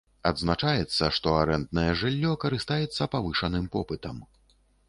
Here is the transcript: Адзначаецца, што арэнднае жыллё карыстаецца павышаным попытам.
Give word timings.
Адзначаецца, 0.29 1.09
што 1.17 1.33
арэнднае 1.41 1.85
жыллё 2.01 2.33
карыстаецца 2.47 3.11
павышаным 3.15 3.73
попытам. 3.77 4.27